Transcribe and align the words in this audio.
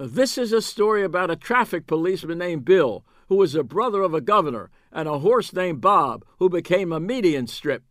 This 0.00 0.38
is 0.38 0.52
a 0.52 0.62
story 0.62 1.02
about 1.02 1.28
a 1.28 1.34
traffic 1.34 1.88
policeman 1.88 2.38
named 2.38 2.64
Bill, 2.64 3.04
who 3.28 3.34
was 3.34 3.56
a 3.56 3.64
brother 3.64 4.02
of 4.02 4.14
a 4.14 4.20
governor, 4.20 4.70
and 4.92 5.08
a 5.08 5.18
horse 5.18 5.52
named 5.52 5.80
Bob, 5.80 6.24
who 6.38 6.48
became 6.48 6.92
a 6.92 7.00
median 7.00 7.48
strip. 7.48 7.82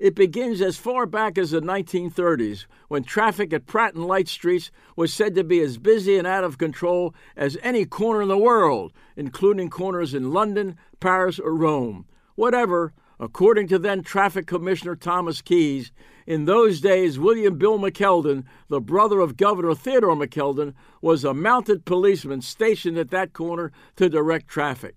It 0.00 0.16
begins 0.16 0.60
as 0.60 0.76
far 0.76 1.06
back 1.06 1.38
as 1.38 1.52
the 1.52 1.60
1930s, 1.60 2.66
when 2.88 3.04
traffic 3.04 3.52
at 3.52 3.66
Pratt 3.66 3.94
and 3.94 4.08
Light 4.08 4.26
Streets 4.26 4.72
was 4.96 5.14
said 5.14 5.36
to 5.36 5.44
be 5.44 5.60
as 5.60 5.78
busy 5.78 6.18
and 6.18 6.26
out 6.26 6.42
of 6.42 6.58
control 6.58 7.14
as 7.36 7.56
any 7.62 7.84
corner 7.84 8.22
in 8.22 8.28
the 8.28 8.36
world, 8.36 8.92
including 9.14 9.70
corners 9.70 10.14
in 10.14 10.32
London, 10.32 10.76
Paris, 10.98 11.38
or 11.38 11.54
Rome. 11.54 12.06
Whatever, 12.34 12.92
according 13.18 13.68
to 13.68 13.78
then 13.78 14.02
Traffic 14.02 14.46
Commissioner 14.46 14.96
Thomas 14.96 15.40
Keys, 15.42 15.92
in 16.26 16.44
those 16.44 16.80
days 16.80 17.18
William 17.18 17.56
Bill 17.56 17.78
McKeldin, 17.78 18.44
the 18.68 18.80
brother 18.80 19.20
of 19.20 19.36
Governor 19.36 19.74
Theodore 19.74 20.16
McKeldin, 20.16 20.74
was 21.00 21.24
a 21.24 21.32
mounted 21.32 21.84
policeman 21.84 22.42
stationed 22.42 22.98
at 22.98 23.10
that 23.10 23.32
corner 23.32 23.72
to 23.96 24.08
direct 24.08 24.48
traffic. 24.48 24.96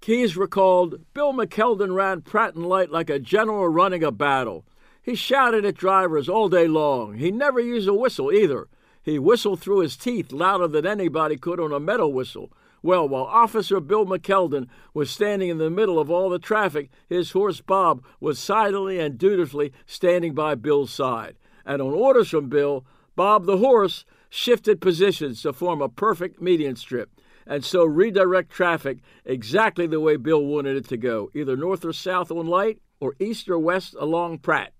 Keys 0.00 0.36
recalled 0.36 1.00
Bill 1.12 1.32
McKeldin 1.32 1.94
ran 1.94 2.22
Pratt 2.22 2.54
and 2.54 2.66
Light 2.66 2.90
like 2.90 3.10
a 3.10 3.18
general 3.18 3.68
running 3.68 4.04
a 4.04 4.12
battle. 4.12 4.64
He 5.02 5.14
shouted 5.14 5.64
at 5.64 5.74
drivers 5.74 6.28
all 6.28 6.48
day 6.48 6.68
long. 6.68 7.14
He 7.14 7.30
never 7.30 7.60
used 7.60 7.88
a 7.88 7.94
whistle 7.94 8.32
either. 8.32 8.68
He 9.02 9.18
whistled 9.18 9.60
through 9.60 9.80
his 9.80 9.96
teeth 9.96 10.32
louder 10.32 10.68
than 10.68 10.86
anybody 10.86 11.36
could 11.36 11.58
on 11.58 11.72
a 11.72 11.80
metal 11.80 12.12
whistle. 12.12 12.52
Well, 12.82 13.08
while 13.08 13.24
Officer 13.24 13.80
Bill 13.80 14.06
McKeldin 14.06 14.68
was 14.94 15.10
standing 15.10 15.48
in 15.48 15.58
the 15.58 15.70
middle 15.70 15.98
of 15.98 16.10
all 16.10 16.28
the 16.30 16.38
traffic, 16.38 16.90
his 17.08 17.32
horse 17.32 17.60
Bob 17.60 18.04
was 18.20 18.38
silently 18.38 18.98
and 19.00 19.18
dutifully 19.18 19.72
standing 19.86 20.34
by 20.34 20.54
Bill's 20.54 20.92
side. 20.92 21.36
And 21.66 21.82
on 21.82 21.92
orders 21.92 22.30
from 22.30 22.48
Bill, 22.48 22.84
Bob 23.16 23.46
the 23.46 23.58
horse 23.58 24.04
shifted 24.30 24.80
positions 24.80 25.42
to 25.42 25.52
form 25.52 25.82
a 25.82 25.88
perfect 25.88 26.40
median 26.40 26.76
strip 26.76 27.10
and 27.48 27.64
so 27.64 27.84
redirect 27.84 28.50
traffic 28.50 28.98
exactly 29.24 29.86
the 29.86 29.98
way 29.98 30.16
Bill 30.16 30.44
wanted 30.44 30.76
it 30.76 30.88
to 30.88 30.96
go, 30.96 31.30
either 31.34 31.56
north 31.56 31.84
or 31.84 31.92
south 31.92 32.30
on 32.30 32.46
Light 32.46 32.80
or 33.00 33.14
east 33.18 33.48
or 33.48 33.58
west 33.58 33.96
along 33.98 34.38
Pratt. 34.38 34.72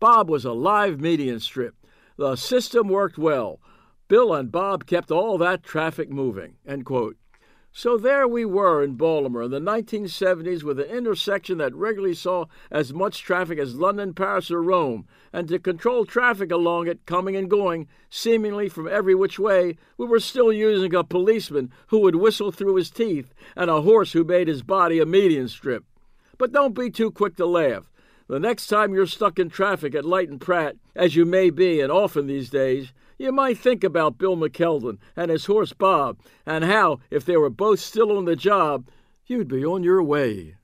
Bob 0.00 0.28
was 0.28 0.44
a 0.44 0.52
live 0.52 1.00
median 1.00 1.38
strip. 1.38 1.74
The 2.16 2.36
system 2.36 2.88
worked 2.88 3.18
well. 3.18 3.60
Bill 4.08 4.34
and 4.34 4.50
Bob 4.50 4.86
kept 4.86 5.10
all 5.10 5.38
that 5.38 5.62
traffic 5.62 6.10
moving. 6.10 6.54
End 6.66 6.84
quote. 6.84 7.16
So 7.76 7.98
there 7.98 8.28
we 8.28 8.44
were 8.44 8.84
in 8.84 8.94
Baltimore 8.94 9.42
in 9.42 9.50
the 9.50 9.58
1970s 9.58 10.62
with 10.62 10.78
an 10.78 10.86
intersection 10.86 11.58
that 11.58 11.74
regularly 11.74 12.14
saw 12.14 12.44
as 12.70 12.92
much 12.92 13.20
traffic 13.20 13.58
as 13.58 13.74
London, 13.74 14.14
Paris, 14.14 14.48
or 14.48 14.62
Rome, 14.62 15.08
and 15.32 15.48
to 15.48 15.58
control 15.58 16.04
traffic 16.04 16.52
along 16.52 16.86
it 16.86 17.04
coming 17.04 17.34
and 17.34 17.50
going, 17.50 17.88
seemingly 18.08 18.68
from 18.68 18.86
every 18.86 19.16
which 19.16 19.40
way, 19.40 19.76
we 19.98 20.06
were 20.06 20.20
still 20.20 20.52
using 20.52 20.94
a 20.94 21.02
policeman 21.02 21.72
who 21.88 21.98
would 21.98 22.14
whistle 22.14 22.52
through 22.52 22.76
his 22.76 22.90
teeth 22.92 23.34
and 23.56 23.68
a 23.68 23.80
horse 23.80 24.12
who 24.12 24.22
made 24.22 24.46
his 24.46 24.62
body 24.62 25.00
a 25.00 25.04
median 25.04 25.48
strip. 25.48 25.84
But 26.38 26.52
don't 26.52 26.76
be 26.76 26.90
too 26.90 27.10
quick 27.10 27.34
to 27.38 27.44
laugh. 27.44 27.90
The 28.28 28.38
next 28.38 28.68
time 28.68 28.94
you're 28.94 29.06
stuck 29.06 29.40
in 29.40 29.50
traffic 29.50 29.96
at 29.96 30.04
Light 30.04 30.28
and 30.28 30.40
Pratt, 30.40 30.76
as 30.94 31.16
you 31.16 31.24
may 31.24 31.50
be 31.50 31.80
and 31.80 31.90
often 31.90 32.28
these 32.28 32.50
days, 32.50 32.92
you 33.18 33.32
might 33.32 33.58
think 33.58 33.84
about 33.84 34.18
Bill 34.18 34.36
McKeldin 34.36 34.98
and 35.16 35.30
his 35.30 35.46
horse 35.46 35.72
Bob, 35.72 36.18
and 36.44 36.64
how, 36.64 37.00
if 37.10 37.24
they 37.24 37.36
were 37.36 37.50
both 37.50 37.80
still 37.80 38.16
on 38.16 38.24
the 38.24 38.36
job, 38.36 38.88
you'd 39.26 39.48
be 39.48 39.64
on 39.64 39.82
your 39.82 40.02
way. 40.02 40.56